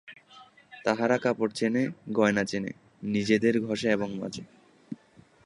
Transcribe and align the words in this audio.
তাহারা 0.85 1.17
কাপড় 1.17 1.51
চেনে, 1.55 1.83
গয়না 2.13 2.43
চেনে, 2.45 2.71
নিজেদের 3.03 3.55
ঘষে 3.61 3.87
এবং 3.89 4.09
মাজে। 4.15 4.43